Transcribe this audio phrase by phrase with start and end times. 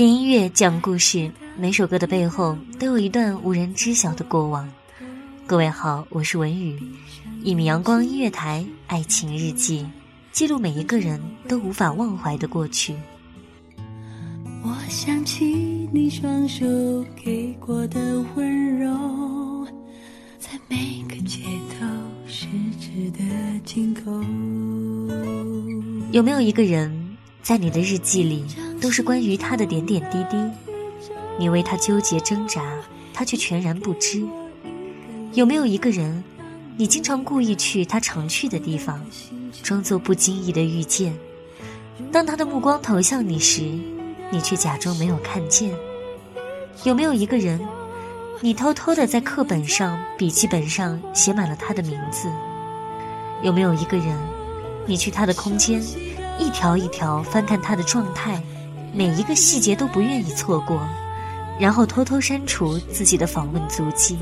[0.00, 4.66] 听音乐，讲故事，每首歌的背后都有一段无人知晓的过往。
[5.46, 6.80] 各位好，我是文宇，
[7.42, 9.86] 一米阳光音乐台爱情日记，
[10.32, 12.94] 记录每一个人都无法忘怀的过去。
[14.62, 15.44] 我想起
[15.92, 16.64] 你双手
[17.14, 19.66] 给过的温柔，
[20.38, 21.40] 在每个街
[21.78, 21.86] 头
[22.26, 22.46] 十
[22.80, 23.22] 指的
[23.66, 24.10] 紧扣。
[26.10, 28.46] 有没有一个人，在你的日记里
[28.80, 30.36] 都是关于他的点点滴滴？
[31.38, 32.62] 你为他纠结挣扎，
[33.12, 34.26] 他却全然不知。
[35.32, 36.24] 有没有一个人，
[36.76, 39.00] 你经常故意去他常去的地方，
[39.62, 41.14] 装作不经意的遇见？
[42.10, 43.62] 当他的目光投向你时，
[44.30, 45.70] 你却假装没有看见。
[46.84, 47.60] 有没有一个人，
[48.40, 52.28] 你偷偷的在课本上、笔记本上写满了他的名字？
[53.42, 54.16] 有没有一个人，
[54.86, 55.82] 你去他的空间，
[56.38, 58.42] 一条一条翻看他的状态，
[58.92, 60.80] 每一个细节都不愿意错过，
[61.58, 64.18] 然后偷偷删除自己的访问足迹？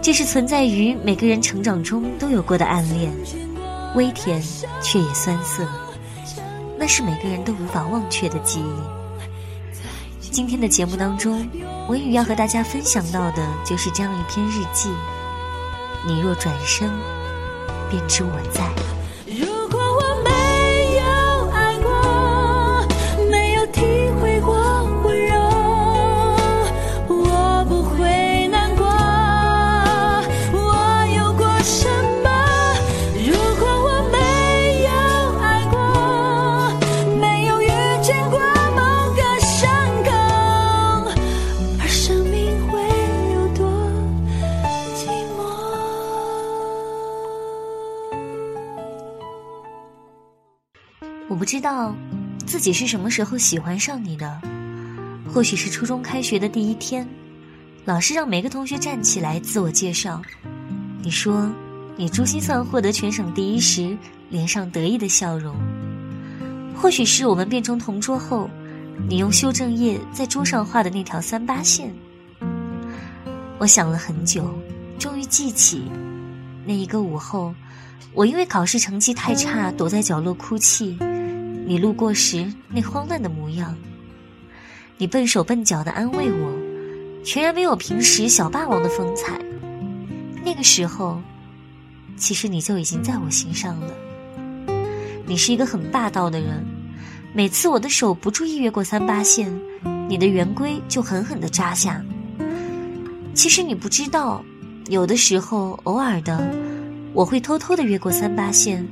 [0.00, 3.12] 这是存在于每个人成长中都有过的暗恋，
[3.94, 4.42] 微甜
[4.80, 5.66] 却也酸涩。
[6.78, 10.30] 那是每个人都无法忘却的记忆。
[10.30, 11.48] 今天的节目当中，
[11.88, 14.88] 文宇要和大家分享到的就是这样一篇日记。
[16.06, 16.88] 你若转身，
[17.90, 18.97] 便知我在。
[51.28, 51.94] 我不知道
[52.46, 54.40] 自己是什么时候喜欢上你的，
[55.30, 57.06] 或许是初中开学的第一天，
[57.84, 60.22] 老师让每个同学站起来自我介绍。
[61.02, 61.50] 你说
[61.96, 63.94] 你珠心算获得全省第一时，
[64.30, 65.54] 脸上得意的笑容。
[66.74, 68.48] 或许是我们变成同桌后，
[69.06, 71.94] 你用修正液在桌上画的那条三八线。
[73.58, 74.58] 我想了很久，
[74.98, 75.82] 终于记起
[76.64, 77.54] 那一个午后，
[78.14, 80.98] 我因为考试成绩太差，躲在角落哭泣。
[81.68, 83.76] 你路过时那慌乱的模样，
[84.96, 89.38] 你笨手笨脚的安慰我，全然没有平时小霸王的风采。
[90.42, 91.20] 那个时候，
[92.16, 93.92] 其实你就已经在我心上了。
[95.26, 96.64] 你是一个很霸道的人，
[97.34, 99.54] 每次我的手不注意越过三八线，
[100.08, 102.02] 你的圆规就狠狠的扎下。
[103.34, 104.42] 其实你不知道，
[104.86, 106.50] 有的时候偶尔的，
[107.12, 108.88] 我会偷偷的越过三八线。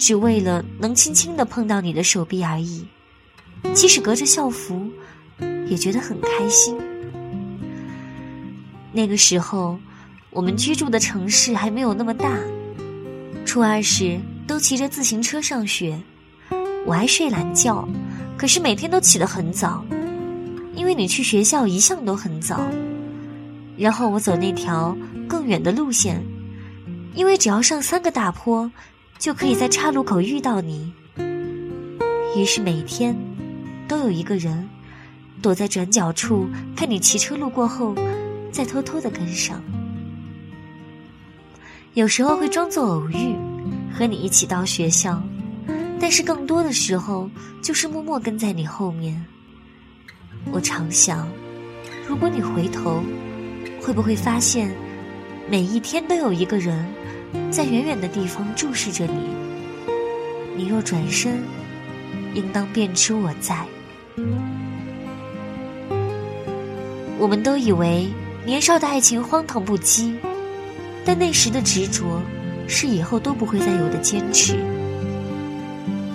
[0.00, 2.86] 只为了能轻轻的碰到你的手臂而已，
[3.74, 4.90] 即使隔着校服，
[5.68, 6.74] 也觉得很开心。
[8.92, 9.78] 那个时候，
[10.30, 12.38] 我们居住的城市还没有那么大，
[13.44, 16.00] 初二时都骑着自行车上学。
[16.86, 17.86] 我爱睡懒觉，
[18.38, 19.84] 可是每天都起得很早，
[20.74, 22.58] 因为你去学校一向都很早。
[23.76, 24.96] 然后我走那条
[25.28, 26.24] 更远的路线，
[27.14, 28.72] 因为只要上三个大坡。
[29.20, 30.90] 就可以在岔路口遇到你。
[32.34, 33.14] 于是每天，
[33.86, 34.66] 都有一个人
[35.42, 37.94] 躲在转角处看你骑车路过后，
[38.50, 39.62] 再偷偷的跟上。
[41.92, 43.36] 有时候会装作偶遇，
[43.92, 45.22] 和你一起到学校，
[46.00, 47.28] 但是更多的时候
[47.60, 49.22] 就是默默跟在你后面。
[50.50, 51.28] 我常想，
[52.08, 53.02] 如果你回头，
[53.82, 54.74] 会不会发现，
[55.46, 56.82] 每一天都有一个人。
[57.50, 59.28] 在远远的地方注视着你，
[60.56, 61.42] 你若转身，
[62.34, 63.64] 应当便知我在。
[67.18, 68.08] 我们都以为
[68.44, 70.14] 年少的爱情荒唐不羁，
[71.04, 72.22] 但那时的执着，
[72.66, 74.56] 是以后都不会再有的坚持。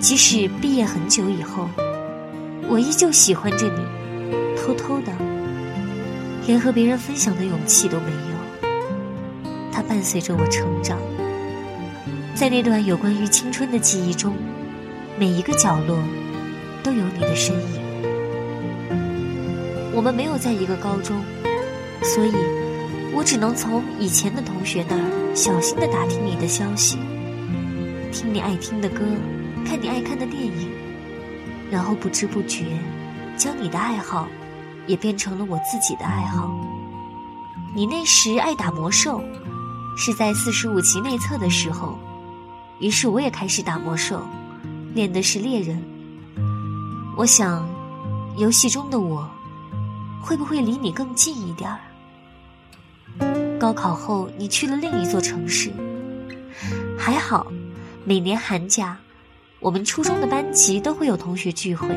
[0.00, 1.68] 即使毕业很久以后，
[2.68, 3.80] 我依旧喜欢着你，
[4.56, 5.12] 偷偷的，
[6.46, 8.35] 连和别人分享的勇气都没有。
[9.76, 10.96] 它伴随着我成长，
[12.34, 14.34] 在那段有关于青春的记忆中，
[15.18, 15.98] 每一个角落
[16.82, 17.82] 都有你的身影。
[19.94, 21.22] 我们没有在一个高中，
[22.02, 22.32] 所以
[23.12, 26.96] 我只能从以前的同学那儿小心的打听你的消息，
[28.10, 29.04] 听你爱听的歌，
[29.62, 30.70] 看你爱看的电影，
[31.70, 32.64] 然后不知不觉
[33.36, 34.26] 将你的爱好
[34.86, 36.50] 也变成了我自己的爱好。
[37.74, 39.22] 你那时爱打魔兽。
[39.96, 41.98] 是在四十五级内测的时候，
[42.78, 44.20] 于是我也开始打魔兽，
[44.94, 45.82] 练的是猎人。
[47.16, 47.66] 我想，
[48.36, 49.26] 游戏中的我，
[50.22, 51.80] 会不会离你更近一点儿？
[53.58, 55.72] 高考后，你去了另一座城市，
[56.98, 57.46] 还好，
[58.04, 58.98] 每年寒假，
[59.60, 61.88] 我们初中的班级都会有同学聚会。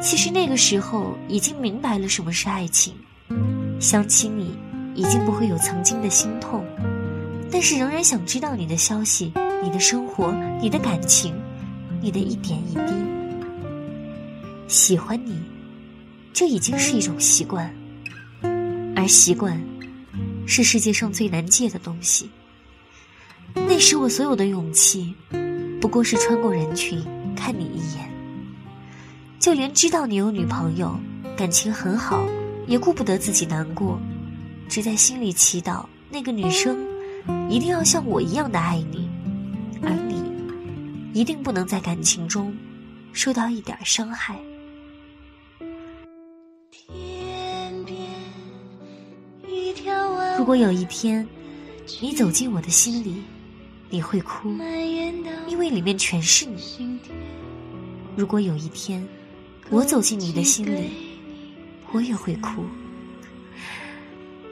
[0.00, 2.94] 其实那个时候已经明白了什么是爱情，
[3.78, 4.58] 想起你，
[4.94, 6.64] 已经不会有曾经的心痛，
[7.50, 9.32] 但是仍然想知道你的消息、
[9.62, 11.34] 你的生活、你的感情、
[12.00, 12.82] 你的一点一滴。
[14.68, 15.36] 喜欢你，
[16.32, 17.74] 这已经是一种习惯，
[18.94, 19.60] 而习惯，
[20.46, 22.30] 是世界上最难戒的东西。
[23.54, 25.12] 那时我所有的勇气，
[25.80, 27.02] 不过是穿过人群
[27.34, 28.08] 看你一眼。
[29.40, 30.94] 就连知道你有女朋友，
[31.36, 32.24] 感情很好，
[32.66, 33.98] 也顾不得自己难过，
[34.70, 36.78] 只在心里祈祷那个女生
[37.50, 39.10] 一定要像我一样的爱你，
[39.82, 40.22] 而你
[41.12, 42.56] 一定不能在感情中
[43.12, 44.38] 受到一点伤害。
[50.38, 51.26] 如果有一天
[52.00, 53.24] 你走进我的心里，
[53.90, 54.50] 你会哭，
[55.48, 57.00] 因为里面全是你。
[58.14, 59.04] 如果有一天，
[59.68, 60.90] 我走进你的心里，
[61.90, 62.64] 我也会哭，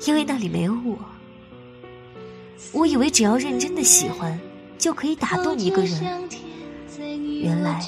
[0.09, 0.99] 因为那里没有我。
[2.73, 4.41] 我以为只要认真的喜欢，
[4.79, 6.27] 就可以打动一个人，
[7.43, 7.87] 原来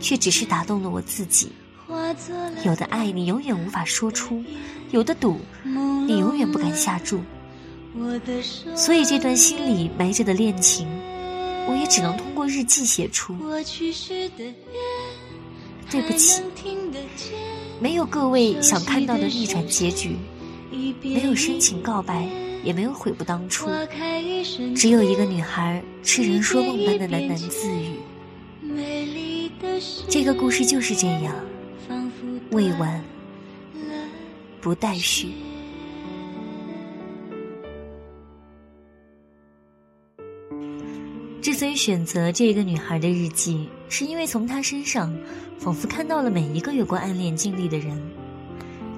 [0.00, 1.52] 却只是打动了我自己。
[2.64, 4.42] 有的爱你永远无法说出，
[4.92, 7.20] 有的赌你永远不敢下注。
[8.74, 10.88] 所以这段心里埋着的恋情，
[11.68, 13.36] 我也只能通过日记写出。
[15.90, 16.42] 对不起，
[17.78, 20.16] 没有各位想看到的逆转结局，
[21.02, 22.26] 没有深情告白，
[22.64, 23.68] 也没有悔不当初，
[24.74, 28.00] 只有一个女孩痴人说梦般的喃喃自语。
[30.08, 31.34] 这个故事就是这样，
[32.50, 33.04] 未完，
[34.60, 35.28] 不待续。
[41.40, 45.12] 之所以选择这个女孩的日记，是因为从她身上，
[45.58, 48.00] 仿佛看到了每一个有过暗恋经历的人。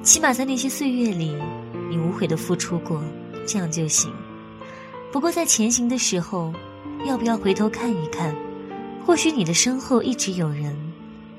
[0.03, 1.35] 起码在那些岁月里，
[1.90, 3.02] 你无悔的付出过，
[3.46, 4.12] 这样就行。
[5.12, 6.52] 不过在前行的时候，
[7.06, 8.34] 要不要回头看一看？
[9.06, 10.75] 或许你的身后一直有人，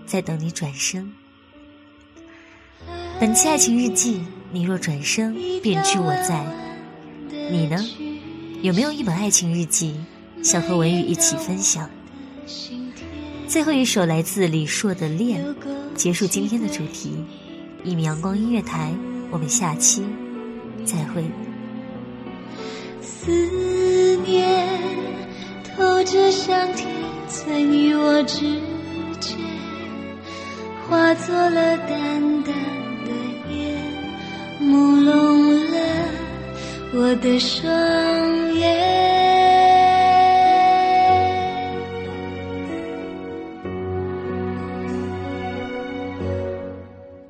[0.06, 1.12] 在等你转身。
[3.20, 4.22] 本期爱情日记，
[4.52, 6.46] 你若转身，便知我在。
[7.30, 7.78] 你呢？
[8.62, 9.96] 有没有一本爱情日记？
[10.44, 11.90] 想和文宇一起分享。
[13.48, 15.44] 最后一首来自李硕的《恋》，
[15.96, 17.16] 结束今天的主题。
[17.84, 18.94] 一米阳光音乐台，
[19.32, 20.04] 我们下期
[20.86, 21.24] 再会。
[23.02, 23.32] 思
[24.26, 24.68] 念
[25.64, 26.88] 透着香甜，
[27.28, 28.46] 在你我之
[29.20, 29.36] 间，
[30.88, 32.54] 化作了淡淡
[33.04, 33.12] 的
[33.52, 33.76] 烟，
[34.62, 35.10] 朦胧
[35.72, 35.78] 了
[36.94, 38.94] 我的双眼。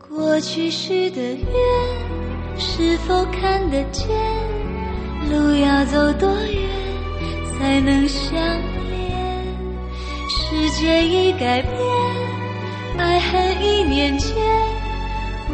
[0.10, 2.05] 过去许的愿，
[2.78, 4.06] 是否看得见？
[5.32, 6.70] 路要走多远
[7.58, 9.08] 才能相恋？
[10.28, 11.72] 世界已改变，
[12.98, 14.36] 爱恨一念间，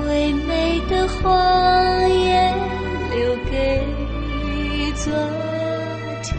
[0.08, 2.58] 唯美的谎言
[3.12, 3.86] 留给
[4.96, 5.14] 昨
[6.24, 6.36] 天。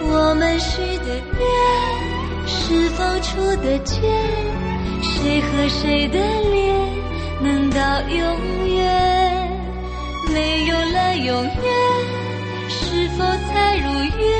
[0.00, 1.44] 我们许的愿，
[2.46, 4.00] 是否出得见？
[5.02, 6.18] 谁和谁的
[6.50, 6.71] 脸
[7.42, 8.18] 能到永
[8.68, 9.50] 远？
[10.32, 11.52] 没有了永远，
[12.68, 13.84] 是否才如
[14.18, 14.30] 愿？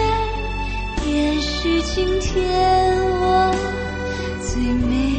[1.07, 2.33] 也许今天
[3.21, 3.53] 我
[4.41, 5.12] 最美。